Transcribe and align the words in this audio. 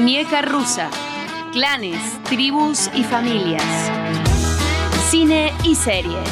Muñeca 0.00 0.42
rusa, 0.42 0.90
clanes, 1.50 1.98
tribus 2.22 2.88
y 2.94 3.02
familias. 3.02 3.64
Cine 5.10 5.52
y 5.64 5.74
series. 5.74 6.30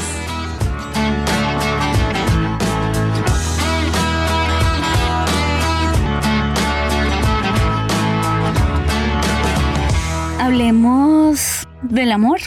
Hablemos 10.38 11.66
del 11.82 12.12
amor 12.12 12.38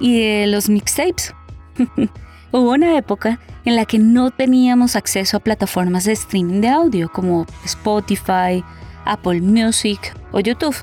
y 0.00 0.18
de 0.18 0.48
los 0.48 0.68
mixtapes. 0.68 1.36
Hubo 2.50 2.72
una 2.72 2.98
época 2.98 3.38
en 3.64 3.76
la 3.76 3.84
que 3.84 4.00
no 4.00 4.32
teníamos 4.32 4.96
acceso 4.96 5.36
a 5.36 5.40
plataformas 5.40 6.02
de 6.02 6.14
streaming 6.14 6.62
de 6.62 6.68
audio 6.68 7.08
como 7.12 7.46
Spotify, 7.64 8.64
Apple 9.04 9.40
Music 9.40 10.17
o 10.32 10.40
YouTube. 10.40 10.76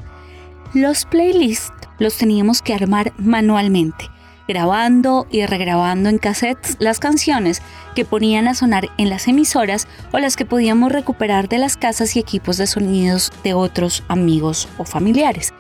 Los 0.74 1.06
playlists 1.06 1.72
los 2.00 2.18
teníamos 2.18 2.62
que 2.62 2.74
armar 2.74 3.14
manualmente, 3.18 4.10
grabando 4.48 5.28
y 5.32 5.46
regrabando 5.46 6.10
en 6.10 6.18
cassettes 6.18 6.78
las 6.80 7.00
canciones 7.00 7.62
que 7.96 8.06
ponían 8.06 8.48
a 8.48 8.54
sonar 8.54 8.90
en 8.98 9.10
las 9.10 9.28
emisoras 9.28 9.88
o 10.12 10.20
las 10.20 10.36
que 10.36 10.46
podíamos 10.46 10.92
recuperar 10.92 11.48
de 11.48 11.58
las 11.58 11.78
casas 11.78 12.16
y 12.16 12.20
equipos 12.20 12.58
de 12.58 12.68
sonidos 12.68 13.32
de 13.44 13.54
otros 13.54 14.04
amigos 14.08 14.68
o 14.78 14.86
familiares. 14.86 15.54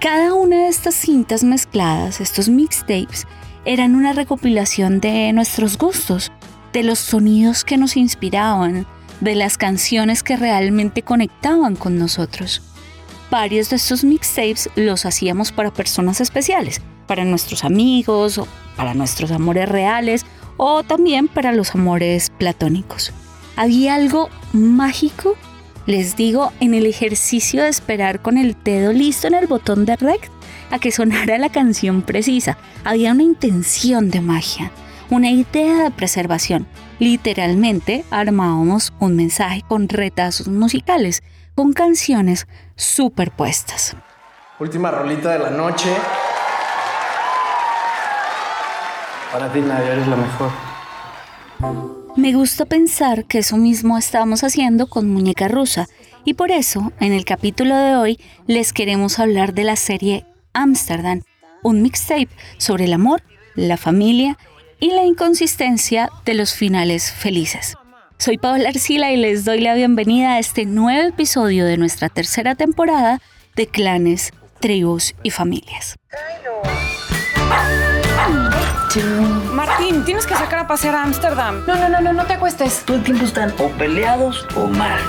Cada 0.00 0.34
una 0.34 0.56
de 0.56 0.68
estas 0.68 0.94
cintas 0.94 1.44
mezcladas, 1.44 2.20
estos 2.20 2.48
mixtapes, 2.48 3.26
eran 3.64 3.94
una 3.94 4.12
recopilación 4.12 5.00
de 5.00 5.32
nuestros 5.32 5.78
gustos, 5.78 6.32
de 6.72 6.82
los 6.82 6.98
sonidos 6.98 7.64
que 7.64 7.76
nos 7.76 7.96
inspiraban, 7.96 8.86
de 9.20 9.36
las 9.36 9.56
canciones 9.56 10.24
que 10.24 10.36
realmente 10.36 11.02
conectaban 11.02 11.76
con 11.76 11.98
nosotros. 11.98 12.71
Varios 13.32 13.70
de 13.70 13.76
estos 13.76 14.04
mixtapes 14.04 14.68
los 14.76 15.06
hacíamos 15.06 15.52
para 15.52 15.72
personas 15.72 16.20
especiales, 16.20 16.82
para 17.06 17.24
nuestros 17.24 17.64
amigos, 17.64 18.38
para 18.76 18.92
nuestros 18.92 19.30
amores 19.30 19.70
reales 19.70 20.26
o 20.58 20.82
también 20.82 21.28
para 21.28 21.52
los 21.52 21.74
amores 21.74 22.28
platónicos. 22.28 23.10
Había 23.56 23.94
algo 23.94 24.28
mágico, 24.52 25.34
les 25.86 26.14
digo, 26.14 26.52
en 26.60 26.74
el 26.74 26.84
ejercicio 26.84 27.62
de 27.62 27.70
esperar 27.70 28.20
con 28.20 28.36
el 28.36 28.54
dedo 28.62 28.92
listo 28.92 29.28
en 29.28 29.34
el 29.34 29.46
botón 29.46 29.86
de 29.86 29.96
rec 29.96 30.30
a 30.70 30.78
que 30.78 30.92
sonara 30.92 31.38
la 31.38 31.48
canción 31.48 32.02
precisa. 32.02 32.58
Había 32.84 33.12
una 33.12 33.22
intención 33.22 34.10
de 34.10 34.20
magia, 34.20 34.70
una 35.08 35.30
idea 35.30 35.84
de 35.84 35.90
preservación. 35.90 36.66
Literalmente 36.98 38.04
armábamos 38.10 38.92
un 39.00 39.16
mensaje 39.16 39.62
con 39.66 39.88
retazos 39.88 40.48
musicales, 40.48 41.22
con 41.54 41.72
canciones 41.72 42.46
superpuestas. 42.76 43.96
Última 44.58 44.90
rolita 44.90 45.32
de 45.32 45.38
la 45.38 45.50
noche. 45.50 45.92
Para 49.32 49.52
ti, 49.52 49.60
Nadia, 49.60 49.92
eres 49.92 50.06
la 50.06 50.16
mejor. 50.16 50.50
Me 52.16 52.34
gusta 52.34 52.66
pensar 52.66 53.24
que 53.24 53.38
eso 53.38 53.56
mismo 53.56 53.96
estábamos 53.96 54.44
haciendo 54.44 54.86
con 54.86 55.10
Muñeca 55.10 55.48
Rusa, 55.48 55.88
y 56.24 56.34
por 56.34 56.50
eso, 56.50 56.92
en 57.00 57.12
el 57.12 57.24
capítulo 57.24 57.74
de 57.76 57.96
hoy, 57.96 58.20
les 58.46 58.72
queremos 58.72 59.18
hablar 59.18 59.54
de 59.54 59.64
la 59.64 59.76
serie 59.76 60.26
Amsterdam, 60.52 61.22
un 61.62 61.82
mixtape 61.82 62.28
sobre 62.58 62.84
el 62.84 62.92
amor, 62.92 63.22
la 63.54 63.76
familia 63.76 64.36
y 64.78 64.90
la 64.90 65.04
inconsistencia 65.04 66.10
de 66.24 66.34
los 66.34 66.54
finales 66.54 67.10
felices. 67.10 67.76
Soy 68.22 68.38
Paola 68.38 68.68
Arcila 68.68 69.10
y 69.10 69.16
les 69.16 69.44
doy 69.44 69.58
la 69.58 69.74
bienvenida 69.74 70.34
a 70.34 70.38
este 70.38 70.64
nuevo 70.64 71.08
episodio 71.08 71.66
de 71.66 71.76
nuestra 71.76 72.08
tercera 72.08 72.54
temporada 72.54 73.20
de 73.56 73.66
Clanes, 73.66 74.32
Tribus 74.60 75.16
y 75.24 75.30
Familias. 75.30 75.96
Martín, 79.52 80.04
tienes 80.04 80.24
que 80.24 80.34
sacar 80.34 80.60
a 80.60 80.68
pasear 80.68 80.94
a 80.94 81.02
Ámsterdam. 81.02 81.66
No, 81.66 81.74
no, 81.74 81.88
no, 81.88 82.00
no, 82.00 82.12
no 82.12 82.24
te 82.24 82.34
acuestes. 82.34 82.84
Todo 82.86 82.98
el 82.98 83.02
tiempo 83.02 83.24
están 83.24 83.52
o 83.58 83.66
peleados 83.70 84.46
o 84.54 84.68
mal. 84.68 85.00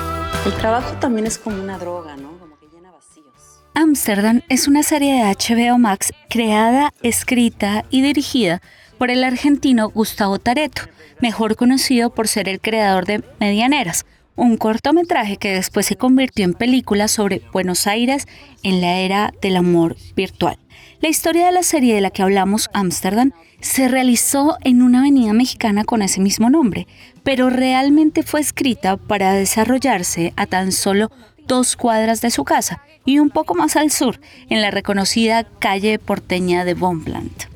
El 0.44 0.54
trabajo 0.54 0.96
también 0.96 1.28
es 1.28 1.38
como 1.38 1.62
una 1.62 1.78
droga, 1.78 2.16
¿no? 2.16 2.36
Como 2.40 2.58
que 2.58 2.66
llena 2.66 2.90
vacíos. 2.90 3.62
Amsterdam 3.74 4.42
es 4.48 4.66
una 4.66 4.82
serie 4.82 5.14
de 5.14 5.22
HBO 5.22 5.78
Max 5.78 6.12
creada, 6.28 6.92
escrita 7.00 7.84
y 7.90 8.02
dirigida 8.02 8.60
por 9.04 9.10
el 9.10 9.22
argentino 9.22 9.90
Gustavo 9.90 10.38
Tareto, 10.38 10.80
mejor 11.20 11.56
conocido 11.56 12.14
por 12.14 12.26
ser 12.26 12.48
el 12.48 12.58
creador 12.58 13.04
de 13.04 13.22
Medianeras, 13.38 14.06
un 14.34 14.56
cortometraje 14.56 15.36
que 15.36 15.52
después 15.52 15.84
se 15.84 15.96
convirtió 15.96 16.46
en 16.46 16.54
película 16.54 17.06
sobre 17.06 17.42
Buenos 17.52 17.86
Aires 17.86 18.26
en 18.62 18.80
la 18.80 19.00
era 19.00 19.34
del 19.42 19.56
amor 19.56 19.98
virtual. 20.16 20.56
La 21.02 21.10
historia 21.10 21.44
de 21.44 21.52
la 21.52 21.62
serie 21.62 21.94
de 21.94 22.00
la 22.00 22.08
que 22.08 22.22
hablamos, 22.22 22.70
Amsterdam, 22.72 23.32
se 23.60 23.88
realizó 23.88 24.56
en 24.62 24.80
una 24.80 25.00
avenida 25.00 25.34
mexicana 25.34 25.84
con 25.84 26.00
ese 26.00 26.22
mismo 26.22 26.48
nombre, 26.48 26.86
pero 27.22 27.50
realmente 27.50 28.22
fue 28.22 28.40
escrita 28.40 28.96
para 28.96 29.34
desarrollarse 29.34 30.32
a 30.36 30.46
tan 30.46 30.72
solo 30.72 31.10
dos 31.46 31.76
cuadras 31.76 32.22
de 32.22 32.30
su 32.30 32.44
casa 32.44 32.80
y 33.04 33.18
un 33.18 33.28
poco 33.28 33.54
más 33.54 33.76
al 33.76 33.90
sur, 33.90 34.18
en 34.48 34.62
la 34.62 34.70
reconocida 34.70 35.44
calle 35.58 35.98
porteña 35.98 36.64
de 36.64 36.72
Bonpland. 36.72 37.53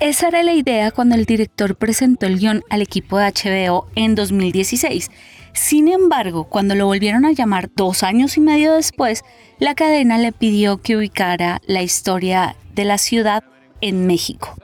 Esa 0.00 0.28
era 0.28 0.42
la 0.42 0.54
idea 0.54 0.92
cuando 0.92 1.14
el 1.14 1.26
director 1.26 1.76
presentó 1.76 2.24
el 2.24 2.38
guion 2.38 2.64
al 2.70 2.80
equipo 2.80 3.18
de 3.18 3.26
HBO 3.26 3.86
en 3.94 4.14
2016. 4.14 5.10
Sin 5.52 5.88
embargo, 5.88 6.44
cuando 6.44 6.74
lo 6.74 6.86
volvieron 6.86 7.26
a 7.26 7.32
llamar 7.32 7.68
dos 7.76 8.02
años 8.02 8.38
y 8.38 8.40
medio 8.40 8.72
después, 8.72 9.24
la 9.58 9.74
cadena 9.74 10.16
le 10.16 10.32
pidió 10.32 10.78
que 10.78 10.96
ubicara 10.96 11.60
la 11.66 11.82
historia 11.82 12.56
de 12.74 12.84
la 12.86 12.96
ciudad 12.96 13.44
en 13.82 14.06
México. 14.06 14.56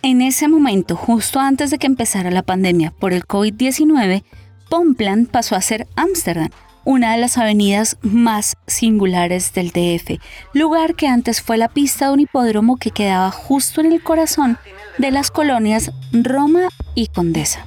En 0.00 0.22
ese 0.22 0.48
momento, 0.48 0.96
justo 0.96 1.38
antes 1.38 1.70
de 1.70 1.76
que 1.76 1.86
empezara 1.86 2.30
la 2.30 2.42
pandemia 2.42 2.90
por 2.90 3.12
el 3.12 3.26
COVID-19, 3.26 4.22
Pomplan 4.70 5.26
pasó 5.26 5.54
a 5.54 5.60
ser 5.60 5.86
Ámsterdam, 5.96 6.48
una 6.88 7.12
de 7.12 7.18
las 7.18 7.36
avenidas 7.36 7.98
más 8.00 8.56
singulares 8.66 9.52
del 9.52 9.72
DF, 9.72 10.22
lugar 10.54 10.94
que 10.94 11.06
antes 11.06 11.42
fue 11.42 11.58
la 11.58 11.68
pista 11.68 12.06
de 12.06 12.14
un 12.14 12.20
hipódromo 12.20 12.78
que 12.78 12.92
quedaba 12.92 13.30
justo 13.30 13.82
en 13.82 13.92
el 13.92 14.02
corazón 14.02 14.56
de 14.96 15.10
las 15.10 15.30
colonias 15.30 15.92
Roma 16.12 16.70
y 16.94 17.08
Condesa. 17.08 17.66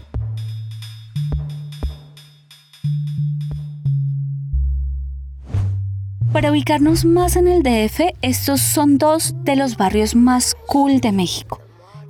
Para 6.33 6.49
ubicarnos 6.49 7.05
más 7.05 7.35
en 7.35 7.47
el 7.47 7.61
DF, 7.61 8.15
estos 8.23 8.59
son 8.59 8.97
dos 8.97 9.35
de 9.43 9.55
los 9.55 9.77
barrios 9.77 10.15
más 10.15 10.55
cool 10.65 10.99
de 10.99 11.11
México, 11.11 11.61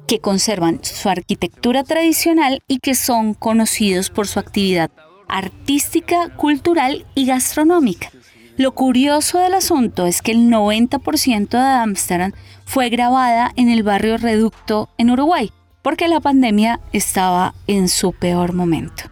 que 0.07 0.19
conservan 0.19 0.79
su 0.81 1.09
arquitectura 1.09 1.83
tradicional 1.83 2.63
y 2.69 2.79
que 2.79 2.95
son 2.95 3.33
conocidos 3.33 4.09
por 4.09 4.29
su 4.29 4.39
actividad 4.39 4.91
artística, 5.31 6.29
cultural 6.35 7.05
y 7.15 7.25
gastronómica. 7.25 8.11
Lo 8.57 8.73
curioso 8.73 9.39
del 9.39 9.55
asunto 9.55 10.05
es 10.05 10.21
que 10.21 10.33
el 10.33 10.49
90% 10.49 11.49
de 11.49 11.57
Ámsterdam 11.57 12.33
fue 12.65 12.89
grabada 12.89 13.51
en 13.55 13.69
el 13.69 13.81
barrio 13.81 14.17
Reducto 14.17 14.89
en 14.97 15.09
Uruguay, 15.09 15.51
porque 15.81 16.07
la 16.07 16.19
pandemia 16.19 16.79
estaba 16.93 17.55
en 17.65 17.89
su 17.89 18.13
peor 18.13 18.53
momento. 18.53 19.05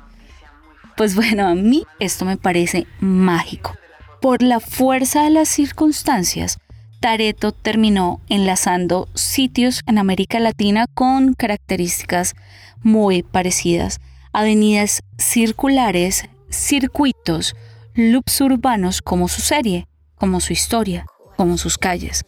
Pues 0.95 1.15
bueno, 1.15 1.47
a 1.47 1.55
mí 1.55 1.83
esto 1.99 2.25
me 2.25 2.37
parece 2.37 2.85
mágico. 2.99 3.75
Por 4.21 4.43
la 4.43 4.59
fuerza 4.59 5.23
de 5.23 5.29
las 5.29 5.47
circunstancias, 5.47 6.59
Tareto 6.99 7.53
terminó 7.53 8.19
enlazando 8.27 9.07
sitios 9.15 9.81
en 9.87 9.97
América 9.97 10.39
Latina 10.39 10.85
con 10.93 11.33
características 11.33 12.35
muy 12.83 13.23
parecidas. 13.23 14.01
Avenidas 14.31 15.01
circulares, 15.17 16.25
circuitos, 16.49 17.55
loops 17.93 18.41
urbanos 18.41 19.01
como 19.01 19.27
su 19.27 19.41
serie, 19.41 19.85
como 20.15 20.39
su 20.39 20.53
historia, 20.53 21.05
como 21.37 21.57
sus 21.57 21.77
calles. 21.77 22.23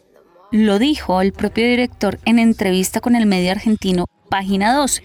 Lo 0.50 0.78
dijo 0.78 1.20
el 1.20 1.32
propio 1.32 1.66
director 1.66 2.18
en 2.24 2.38
entrevista 2.38 3.00
con 3.00 3.14
el 3.16 3.26
medio 3.26 3.52
argentino 3.52 4.06
Página 4.28 4.74
12 4.74 5.02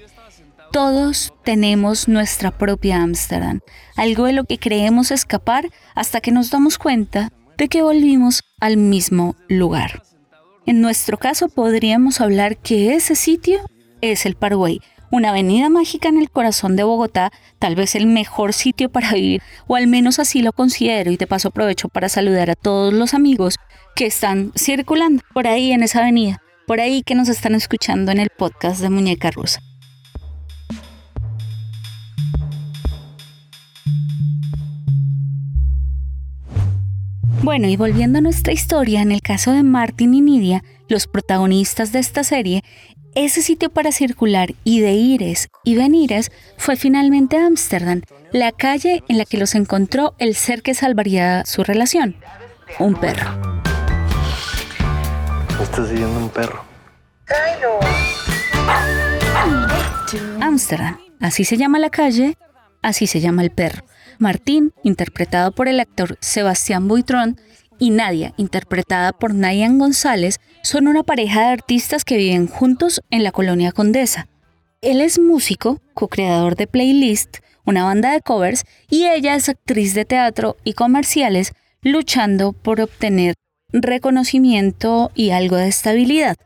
todos 0.72 1.34
tenemos 1.44 2.08
nuestra 2.08 2.52
propia 2.52 3.02
Ámsterdam, 3.02 3.62
algo 3.96 4.26
de 4.26 4.34
lo 4.34 4.44
que 4.44 4.60
creemos 4.60 5.12
escapar 5.12 5.70
hasta 5.96 6.22
que 6.22 6.32
nos 6.32 6.52
damos 6.52 6.78
cuenta 6.78 7.32
de 7.58 7.68
que 7.68 7.82
volvimos 7.82 8.44
al 8.60 8.78
mismo 8.78 9.36
lugar. 9.48 10.04
En 10.66 10.82
nuestro 10.82 11.18
caso 11.18 11.50
podríamos 11.50 12.22
hablar 12.22 12.58
que 12.58 12.94
ese 12.94 13.16
sitio 13.16 13.60
es 14.02 14.26
el 14.26 14.36
Paraguay, 14.36 14.82
una 15.12 15.30
avenida 15.30 15.70
mágica 15.70 16.10
en 16.10 16.18
el 16.18 16.30
corazón 16.30 16.76
de 16.76 16.84
Bogotá, 16.84 17.32
tal 17.60 17.76
vez 17.76 17.96
el 17.96 18.08
mejor 18.08 18.54
sitio 18.54 18.90
para 18.90 19.14
vivir, 19.14 19.42
o 19.68 19.76
al 19.76 19.88
menos 19.88 20.20
así 20.20 20.42
lo 20.42 20.54
considero 20.54 21.12
y 21.12 21.18
de 21.18 21.28
paso 21.28 21.50
aprovecho 21.50 21.90
para 21.90 22.10
saludar 22.10 22.50
a 22.50 22.56
todos 22.56 22.94
los 22.94 23.14
amigos 23.14 23.56
que 23.96 24.06
están 24.06 24.52
circulando 24.56 25.24
por 25.34 25.48
ahí 25.48 25.72
en 25.72 25.84
esa 25.84 26.00
avenida, 26.00 26.42
por 26.66 26.80
ahí 26.80 27.04
que 27.04 27.16
nos 27.16 27.30
están 27.30 27.56
escuchando 27.56 28.12
en 28.12 28.20
el 28.20 28.30
podcast 28.30 28.82
de 28.82 28.90
Muñeca 28.90 29.32
Rusa. 29.32 29.62
Bueno, 37.48 37.70
y 37.70 37.78
volviendo 37.78 38.18
a 38.18 38.22
nuestra 38.22 38.52
historia, 38.52 39.02
en 39.02 39.14
el 39.14 39.22
caso 39.22 39.54
de 39.54 39.64
Martin 39.64 40.14
y 40.14 40.20
Nidia, 40.20 40.64
los 40.90 41.08
protagonistas 41.08 41.94
de 41.94 42.00
esta 42.00 42.26
serie, 42.26 42.62
ese 43.26 43.42
sitio 43.42 43.72
para 43.72 43.92
circular 43.92 44.54
y 44.64 44.80
de 44.80 44.92
ires 44.92 45.50
y 45.64 45.76
venires 45.76 46.32
fue 46.58 46.76
finalmente 46.76 47.38
Ámsterdam, 47.38 48.02
la 48.32 48.52
calle 48.52 49.04
en 49.08 49.18
la 49.18 49.26
que 49.26 49.38
los 49.38 49.56
encontró 49.56 50.14
el 50.20 50.36
ser 50.36 50.62
que 50.62 50.76
salvaría 50.76 51.44
su 51.44 51.64
relación, 51.64 52.16
un 52.78 52.94
perro. 52.94 53.32
Está 55.60 55.88
siguiendo 55.88 56.20
un 56.20 56.30
perro. 56.30 56.64
Ámsterdam, 60.40 61.00
así 61.20 61.44
se 61.44 61.58
llama 61.58 61.80
la 61.80 61.90
calle, 61.90 62.38
así 62.84 63.08
se 63.08 63.20
llama 63.20 63.42
el 63.42 63.50
perro. 63.50 63.84
Martín, 64.20 64.74
interpretado 64.84 65.52
por 65.52 65.68
el 65.68 65.80
actor 65.80 66.18
Sebastián 66.22 66.88
Buitrón, 66.88 67.42
y 67.80 67.90
Nadia, 67.92 68.34
interpretada 68.38 69.12
por 69.14 69.34
Nayan 69.34 69.80
González, 69.80 70.40
son 70.64 70.88
una 70.88 71.04
pareja 71.04 71.42
de 71.42 71.54
artistas 71.54 72.04
que 72.04 72.18
viven 72.18 72.48
juntos 72.48 73.02
en 73.10 73.24
la 73.24 73.32
colonia 73.32 73.72
Condesa. 73.72 74.28
Él 74.82 75.02
es 75.02 75.20
músico, 75.20 75.82
co-creador 75.94 76.56
de 76.56 76.68
Playlist, 76.68 77.38
una 77.66 77.84
banda 77.84 78.12
de 78.12 78.22
covers, 78.22 78.64
y 78.90 79.06
ella 79.06 79.36
es 79.36 79.50
actriz 79.50 79.94
de 79.94 80.06
teatro 80.06 80.58
y 80.64 80.74
comerciales, 80.74 81.54
luchando 81.82 82.54
por 82.54 82.82
obtener 82.82 83.36
reconocimiento 83.72 85.12
y 85.14 85.32
algo 85.32 85.58
de 85.58 85.68
estabilidad. 85.68 86.38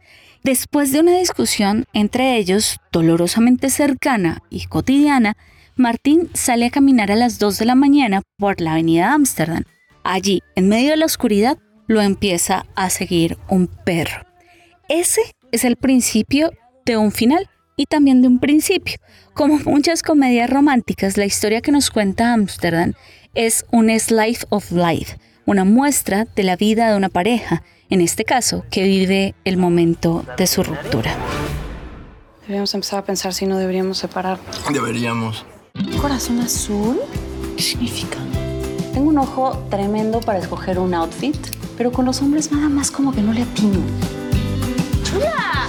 Después 0.44 0.92
de 0.92 1.02
una 1.02 1.18
discusión 1.18 1.86
entre 1.94 2.38
ellos, 2.38 2.78
dolorosamente 2.92 3.70
cercana 3.70 4.42
y 4.50 4.66
cotidiana, 4.66 5.38
Martín 5.76 6.30
sale 6.34 6.66
a 6.66 6.70
caminar 6.72 7.12
a 7.12 7.16
las 7.16 7.38
2 7.38 7.60
de 7.60 7.66
la 7.66 7.76
mañana 7.76 8.22
por 8.38 8.60
la 8.60 8.74
avenida 8.74 9.14
Ámsterdam. 9.14 9.64
Allí, 10.04 10.42
en 10.56 10.70
medio 10.70 10.92
de 10.92 10.98
la 10.98 11.06
oscuridad, 11.06 11.58
lo 11.88 12.02
empieza 12.02 12.66
a 12.76 12.90
seguir 12.90 13.38
un 13.50 13.68
perro. 13.68 14.26
Ese 14.90 15.22
es 15.52 15.64
el 15.64 15.76
principio 15.76 16.52
de 16.86 16.98
un 16.98 17.12
final 17.12 17.50
y 17.76 17.86
también 17.86 18.22
de 18.22 18.28
un 18.28 18.40
principio. 18.40 18.96
Como 19.34 19.60
muchas 19.60 20.04
comedias 20.04 20.50
románticas, 20.50 21.18
la 21.18 21.26
historia 21.26 21.62
que 21.62 21.72
nos 21.72 21.90
cuenta 21.90 22.34
Ámsterdam 22.34 22.94
es 23.34 23.66
un 23.72 23.90
slice 24.00 24.46
of 24.50 24.72
life, 24.72 25.18
una 25.46 25.64
muestra 25.64 26.26
de 26.36 26.44
la 26.44 26.56
vida 26.56 26.90
de 26.90 26.98
una 26.98 27.10
pareja, 27.10 27.64
en 27.90 28.02
este 28.02 28.26
caso, 28.26 28.66
que 28.70 28.84
vive 28.84 29.36
el 29.44 29.58
momento 29.58 30.26
de 30.38 30.48
su 30.48 30.64
ruptura. 30.64 31.16
Deberíamos 32.42 32.74
empezar 32.74 33.00
a 33.00 33.06
pensar 33.06 33.34
si 33.34 33.46
no 33.46 33.58
deberíamos 33.58 33.98
separar. 33.98 34.40
Deberíamos. 34.74 35.46
¿Corazón 36.02 36.40
azul? 36.40 37.00
¿Qué 37.56 37.64
significa? 37.64 38.18
Tengo 38.94 39.10
un 39.10 39.18
ojo 39.18 39.58
tremendo 39.70 40.20
para 40.20 40.40
escoger 40.40 40.78
un 40.78 40.94
outfit, 40.94 41.36
pero 41.78 41.92
con 41.92 42.06
los 42.06 42.22
hombres 42.22 42.52
nada 42.52 42.68
más 42.68 42.92
como 42.92 43.14
que 43.14 43.22
no 43.22 43.32
le 43.32 43.44
atino. 43.44 43.80
¡Chula! 45.04 45.68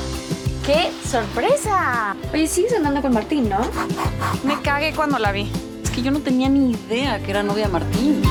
¡Qué 0.67 0.91
sorpresa! 1.09 2.17
Oye, 2.33 2.49
sigues 2.49 2.75
andando 2.75 3.01
con 3.01 3.13
Martín, 3.13 3.49
¿no? 3.49 3.61
Me 4.45 4.61
cagué 4.61 4.93
cuando 4.93 5.19
la 5.19 5.31
vi. 5.31 5.51
Es 5.85 5.91
que 5.91 6.03
yo 6.03 6.11
no 6.11 6.21
tenía 6.21 6.49
ni 6.49 6.73
idea 6.73 7.23
que 7.23 7.31
era 7.31 7.43
novia 7.43 7.67
de 7.67 7.73
Martín. 7.73 8.23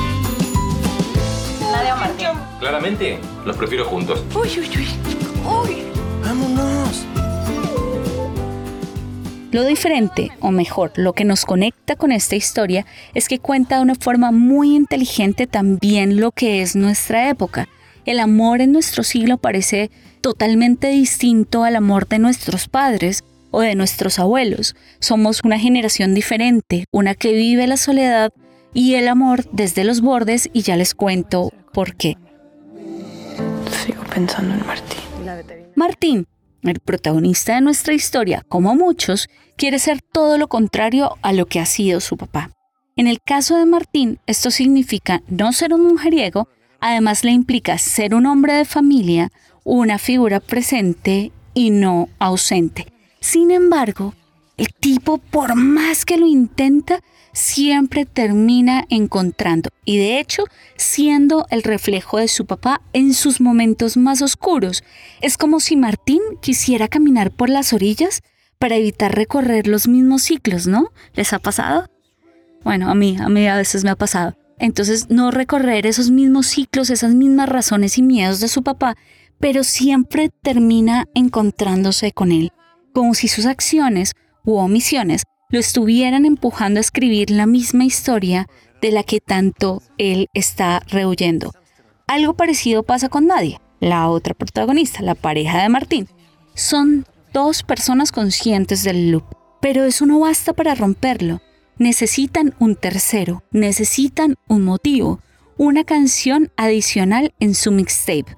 Nadia 1.72 1.96
Martín. 1.96 2.28
Claramente, 2.60 3.18
los 3.46 3.56
prefiero 3.56 3.86
juntos. 3.86 4.22
Uy, 4.34 4.48
uy, 4.58 4.70
uy. 4.76 4.88
Uy. 5.46 5.82
¡Vámonos! 6.22 7.06
Lo 9.52 9.64
diferente, 9.66 10.30
o 10.40 10.50
mejor, 10.50 10.92
lo 10.96 11.12
que 11.12 11.26
nos 11.26 11.44
conecta 11.44 11.94
con 11.94 12.10
esta 12.10 12.36
historia 12.36 12.86
es 13.12 13.28
que 13.28 13.38
cuenta 13.38 13.76
de 13.76 13.82
una 13.82 13.94
forma 13.94 14.32
muy 14.32 14.74
inteligente 14.74 15.46
también 15.46 16.18
lo 16.18 16.30
que 16.30 16.62
es 16.62 16.74
nuestra 16.74 17.28
época. 17.28 17.68
El 18.06 18.18
amor 18.18 18.62
en 18.62 18.72
nuestro 18.72 19.02
siglo 19.02 19.36
parece 19.36 19.90
totalmente 20.22 20.88
distinto 20.88 21.64
al 21.64 21.76
amor 21.76 22.08
de 22.08 22.18
nuestros 22.18 22.66
padres 22.66 23.24
o 23.50 23.60
de 23.60 23.74
nuestros 23.74 24.18
abuelos. 24.18 24.74
Somos 25.00 25.40
una 25.44 25.58
generación 25.58 26.14
diferente, 26.14 26.86
una 26.90 27.14
que 27.14 27.34
vive 27.34 27.66
la 27.66 27.76
soledad 27.76 28.32
y 28.72 28.94
el 28.94 29.06
amor 29.06 29.44
desde 29.52 29.84
los 29.84 30.00
bordes 30.00 30.48
y 30.54 30.62
ya 30.62 30.76
les 30.76 30.94
cuento 30.94 31.52
por 31.74 31.94
qué. 31.94 32.16
Sigo 33.84 34.02
pensando 34.04 34.54
en 34.54 34.66
Martín. 34.66 35.02
Martín, 35.74 36.26
el 36.70 36.80
protagonista 36.80 37.54
de 37.54 37.60
nuestra 37.60 37.94
historia, 37.94 38.44
como 38.48 38.74
muchos, 38.74 39.28
quiere 39.56 39.78
ser 39.78 40.00
todo 40.00 40.38
lo 40.38 40.48
contrario 40.48 41.16
a 41.22 41.32
lo 41.32 41.46
que 41.46 41.60
ha 41.60 41.66
sido 41.66 42.00
su 42.00 42.16
papá. 42.16 42.50
En 42.96 43.06
el 43.06 43.20
caso 43.22 43.56
de 43.56 43.66
Martín, 43.66 44.18
esto 44.26 44.50
significa 44.50 45.22
no 45.28 45.52
ser 45.52 45.72
un 45.72 45.86
mujeriego, 45.86 46.48
además 46.80 47.24
le 47.24 47.30
implica 47.30 47.78
ser 47.78 48.14
un 48.14 48.26
hombre 48.26 48.52
de 48.52 48.64
familia, 48.64 49.30
una 49.64 49.98
figura 49.98 50.40
presente 50.40 51.32
y 51.54 51.70
no 51.70 52.08
ausente. 52.18 52.86
Sin 53.20 53.50
embargo, 53.50 54.14
el 54.56 54.68
tipo, 54.74 55.18
por 55.18 55.54
más 55.54 56.04
que 56.04 56.18
lo 56.18 56.26
intenta, 56.26 57.00
siempre 57.32 58.04
termina 58.04 58.84
encontrando 58.90 59.70
y 59.84 59.96
de 59.96 60.20
hecho 60.20 60.44
siendo 60.76 61.46
el 61.50 61.62
reflejo 61.62 62.18
de 62.18 62.28
su 62.28 62.46
papá 62.46 62.80
en 62.92 63.14
sus 63.14 63.40
momentos 63.40 63.96
más 63.96 64.22
oscuros. 64.22 64.84
Es 65.20 65.36
como 65.36 65.60
si 65.60 65.76
Martín 65.76 66.20
quisiera 66.40 66.88
caminar 66.88 67.30
por 67.30 67.48
las 67.48 67.72
orillas 67.72 68.20
para 68.58 68.76
evitar 68.76 69.14
recorrer 69.14 69.66
los 69.66 69.88
mismos 69.88 70.22
ciclos, 70.22 70.66
¿no? 70.66 70.92
¿Les 71.14 71.32
ha 71.32 71.38
pasado? 71.38 71.86
Bueno, 72.62 72.90
a 72.90 72.94
mí, 72.94 73.16
a 73.18 73.28
mí 73.28 73.46
a 73.48 73.56
veces 73.56 73.82
me 73.82 73.90
ha 73.90 73.96
pasado. 73.96 74.36
Entonces, 74.58 75.10
no 75.10 75.32
recorrer 75.32 75.86
esos 75.86 76.10
mismos 76.10 76.46
ciclos, 76.46 76.90
esas 76.90 77.14
mismas 77.14 77.48
razones 77.48 77.98
y 77.98 78.02
miedos 78.02 78.38
de 78.38 78.46
su 78.46 78.62
papá, 78.62 78.96
pero 79.40 79.64
siempre 79.64 80.30
termina 80.42 81.06
encontrándose 81.14 82.12
con 82.12 82.30
él, 82.30 82.52
como 82.92 83.14
si 83.14 83.26
sus 83.26 83.46
acciones 83.46 84.12
u 84.44 84.58
omisiones 84.58 85.24
lo 85.52 85.60
estuvieran 85.60 86.24
empujando 86.24 86.78
a 86.78 86.80
escribir 86.80 87.30
la 87.30 87.46
misma 87.46 87.84
historia 87.84 88.48
de 88.80 88.90
la 88.90 89.04
que 89.04 89.20
tanto 89.20 89.82
él 89.98 90.28
está 90.32 90.80
rehuyendo. 90.88 91.52
Algo 92.08 92.34
parecido 92.34 92.82
pasa 92.82 93.10
con 93.10 93.26
Nadia, 93.26 93.60
la 93.78 94.08
otra 94.08 94.34
protagonista, 94.34 95.02
la 95.02 95.14
pareja 95.14 95.62
de 95.62 95.68
Martín. 95.68 96.08
Son 96.54 97.06
dos 97.34 97.62
personas 97.62 98.12
conscientes 98.12 98.82
del 98.82 99.12
loop, 99.12 99.24
pero 99.60 99.84
eso 99.84 100.06
no 100.06 100.20
basta 100.20 100.54
para 100.54 100.74
romperlo. 100.74 101.42
Necesitan 101.78 102.54
un 102.58 102.74
tercero, 102.74 103.44
necesitan 103.50 104.36
un 104.48 104.64
motivo, 104.64 105.20
una 105.58 105.84
canción 105.84 106.50
adicional 106.56 107.34
en 107.40 107.54
su 107.54 107.72
mixtape, 107.72 108.36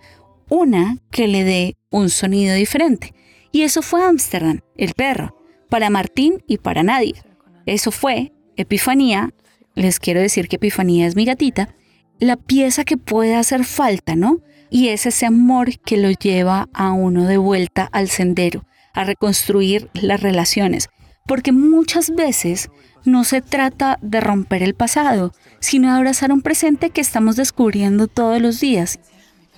una 0.49 0.99
que 1.13 1.29
le 1.29 1.45
dé 1.45 1.77
un 1.91 2.11
sonido 2.11 2.57
diferente. 2.57 3.15
Y 3.53 3.63
eso 3.63 3.83
fue 3.83 4.03
Ámsterdam, 4.03 4.63
el 4.77 4.95
perro 4.95 5.44
para 5.75 5.91
Martín 5.91 6.41
y 6.47 6.59
para 6.59 6.85
nadie. 6.85 7.15
Eso 7.67 7.91
fue 7.91 8.33
Epifanía, 8.55 9.31
les 9.75 9.99
quiero 9.99 10.21
decir 10.21 10.47
que 10.47 10.55
Epifanía 10.55 11.09
es 11.09 11.17
mi 11.17 11.25
gatita, 11.25 11.75
la 12.21 12.37
pieza 12.37 12.85
que 12.85 12.97
puede 12.97 13.35
hacer 13.35 13.65
falta, 13.65 14.15
¿no? 14.15 14.39
Y 14.71 14.91
es 14.91 15.05
ese 15.05 15.27
amor 15.27 15.77
que 15.81 15.97
lo 15.97 16.13
lleva 16.13 16.69
a 16.75 16.93
uno 16.93 17.27
de 17.27 17.39
vuelta 17.39 17.89
al 17.91 18.09
sendero, 18.09 18.65
a 18.93 19.03
reconstruir 19.03 19.91
las 19.95 20.21
relaciones. 20.21 20.91
Porque 21.27 21.51
muchas 21.51 22.11
veces 22.11 22.71
no 23.05 23.25
se 23.25 23.43
trata 23.43 23.99
de 24.01 24.21
romper 24.21 24.63
el 24.63 24.75
pasado, 24.75 25.33
sino 25.59 25.91
de 25.91 25.97
abrazar 25.97 26.31
un 26.31 26.43
presente 26.43 26.91
que 26.91 27.01
estamos 27.01 27.35
descubriendo 27.35 28.07
todos 28.07 28.41
los 28.41 28.61
días. 28.61 29.01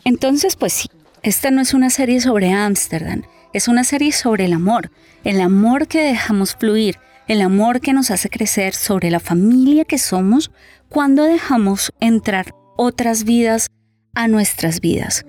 Entonces, 0.06 0.56
pues 0.56 0.72
sí, 0.72 0.88
esta 1.22 1.50
no 1.50 1.60
es 1.60 1.74
una 1.74 1.90
serie 1.90 2.22
sobre 2.22 2.52
Ámsterdam, 2.52 3.24
es 3.56 3.68
una 3.68 3.84
serie 3.84 4.12
sobre 4.12 4.44
el 4.44 4.52
amor, 4.52 4.90
el 5.24 5.40
amor 5.40 5.88
que 5.88 6.02
dejamos 6.02 6.54
fluir, 6.54 6.98
el 7.26 7.40
amor 7.40 7.80
que 7.80 7.94
nos 7.94 8.10
hace 8.10 8.28
crecer 8.28 8.74
sobre 8.74 9.10
la 9.10 9.18
familia 9.18 9.86
que 9.86 9.96
somos 9.96 10.50
cuando 10.90 11.22
dejamos 11.22 11.90
entrar 11.98 12.52
otras 12.76 13.24
vidas 13.24 13.68
a 14.14 14.28
nuestras 14.28 14.80
vidas. 14.80 15.24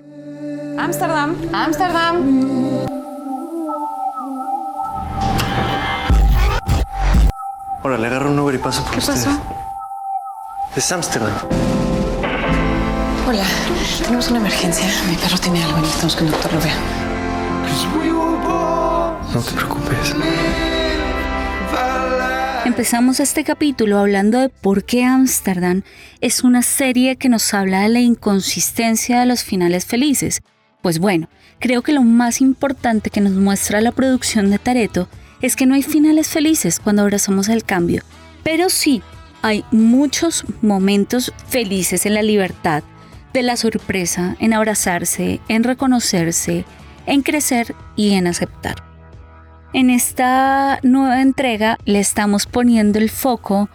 Ámsterdam, 0.76 1.36
Ámsterdam. 1.54 2.86
Ahora 7.82 7.96
le 7.96 8.06
agarro 8.08 8.30
un 8.30 8.38
Uber 8.38 8.54
y 8.54 8.58
paso 8.58 8.82
por 8.82 8.92
¿Qué 8.92 8.98
ustedes. 8.98 9.24
pasó? 9.24 9.42
Es 10.76 10.92
Ámsterdam. 10.92 11.32
Hola, 13.26 13.44
tenemos 14.02 14.28
una 14.28 14.40
emergencia. 14.40 14.84
Mi 15.08 15.16
perro 15.16 15.38
tiene 15.38 15.64
algo 15.64 15.78
y 15.78 15.80
necesitamos 15.80 16.16
que 16.16 16.24
el 16.24 16.30
doctor 16.30 16.52
lo 16.52 16.60
vea. 16.60 17.07
No 19.34 19.42
te 19.42 19.52
preocupes. 19.52 20.14
Empezamos 22.64 23.20
este 23.20 23.44
capítulo 23.44 23.98
hablando 23.98 24.40
de 24.40 24.48
por 24.48 24.84
qué 24.84 25.04
Ámsterdam 25.04 25.82
es 26.20 26.44
una 26.44 26.62
serie 26.62 27.16
que 27.16 27.28
nos 27.28 27.52
habla 27.54 27.82
de 27.82 27.88
la 27.88 28.00
inconsistencia 28.00 29.20
de 29.20 29.26
los 29.26 29.44
finales 29.44 29.84
felices. 29.84 30.42
Pues 30.82 30.98
bueno, 30.98 31.28
creo 31.58 31.82
que 31.82 31.92
lo 31.92 32.02
más 32.02 32.40
importante 32.40 33.10
que 33.10 33.20
nos 33.20 33.32
muestra 33.32 33.80
la 33.80 33.92
producción 33.92 34.50
de 34.50 34.58
Tareto 34.58 35.08
es 35.42 35.56
que 35.56 35.66
no 35.66 35.74
hay 35.74 35.82
finales 35.82 36.28
felices 36.28 36.80
cuando 36.80 37.02
abrazamos 37.02 37.48
el 37.48 37.64
cambio, 37.64 38.02
pero 38.44 38.70
sí 38.70 39.02
hay 39.42 39.64
muchos 39.70 40.44
momentos 40.62 41.32
felices 41.48 42.06
en 42.06 42.14
la 42.14 42.22
libertad 42.22 42.82
de 43.32 43.42
la 43.42 43.56
sorpresa, 43.56 44.36
en 44.40 44.52
abrazarse, 44.52 45.40
en 45.48 45.64
reconocerse, 45.64 46.64
en 47.08 47.22
crecer 47.22 47.74
y 47.96 48.14
en 48.14 48.26
aceptar. 48.26 48.76
En 49.72 49.90
esta 49.90 50.78
nueva 50.82 51.20
entrega 51.20 51.78
le 51.84 51.98
estamos 51.98 52.46
poniendo 52.46 52.98
el 52.98 53.10
foco 53.10 53.68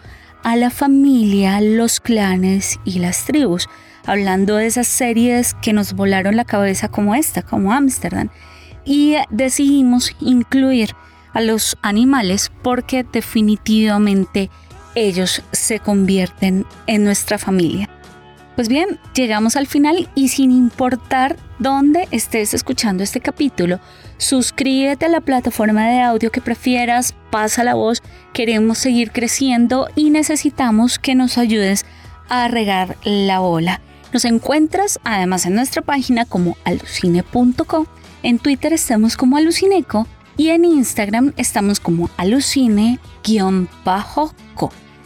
a 0.44 0.56
la 0.56 0.70
familia, 0.70 1.60
los 1.62 2.00
clanes 2.00 2.80
y 2.86 3.00
las 3.00 3.25
tribus, 3.25 3.68
hablando 4.06 4.56
de 4.56 4.68
esas 4.68 4.88
series 4.88 5.54
que 5.56 5.74
nos 5.74 5.94
volaron 5.94 6.36
la 6.36 6.46
cabeza 6.46 6.90
como 6.90 7.16
esta, 7.16 7.42
como 7.42 7.74
Ámsterdam, 7.74 8.30
y 8.86 9.16
decidimos 9.30 10.16
incluir 10.20 10.96
a 11.34 11.42
los 11.42 11.78
animales 11.82 12.52
porque 12.62 13.06
definitivamente 13.12 14.50
ellos 14.96 15.42
se 15.52 15.80
convierten 15.80 16.66
en 16.86 17.04
nuestra 17.04 17.38
familia. 17.38 17.90
Pues 18.55 18.67
bien, 18.67 19.00
llegamos 19.15 19.55
al 19.55 19.65
final 19.65 20.07
y 20.13 20.27
sin 20.27 20.51
importar 20.51 21.38
dónde 21.57 22.07
estés 22.12 22.53
escuchando 22.53 23.03
este 23.03 23.19
capítulo, 23.19 23.79
suscríbete 24.17 25.07
a 25.07 25.10
la 25.10 25.22
plataforma 25.22 25.88
de 25.88 26.01
audio 26.01 26.31
que 26.31 26.39
prefieras, 26.39 27.15
pasa 27.31 27.63
la 27.63 27.74
voz, 27.74 28.03
queremos 28.31 28.77
seguir 28.77 29.12
creciendo 29.12 29.88
y 29.95 30.12
necesitamos 30.12 31.00
que 31.00 31.15
nos 31.15 31.39
ayudes 31.39 31.88
a 32.29 32.48
regar 32.48 32.95
la 33.03 33.39
bola. 33.39 33.81
Nos 34.13 34.24
encuentras 34.24 35.00
además 35.03 35.48
en 35.48 35.55
nuestra 35.55 35.81
página 35.81 36.25
como 36.25 36.55
alucine.co, 36.63 37.88
en 38.22 38.38
Twitter 38.38 38.72
estamos 38.72 39.17
como 39.17 39.38
alucineco 39.38 40.07
y 40.38 40.50
en 40.50 40.65
Instagram 40.65 41.33
estamos 41.38 41.79
como 41.79 42.12
alucine-co. 42.17 43.00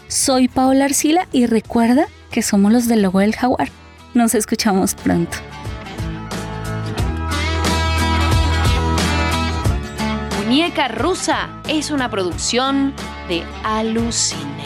Soy 0.10 0.48
Paola 0.50 0.86
Arcila 0.86 1.28
y 1.32 1.46
recuerda 1.46 2.08
que 2.38 2.44
somos 2.44 2.72
los 2.72 2.88
del 2.88 3.02
logo 3.02 3.20
del 3.20 3.36
jaguar. 3.36 3.70
Nos 4.14 4.36
escuchamos 4.36 4.94
pronto. 4.94 5.40
Muñeca 10.46 10.88
Rusa 10.88 11.50
es 11.68 11.90
una 11.90 12.12
producción 12.12 12.94
de 13.28 13.44
Alucine. 13.64 14.57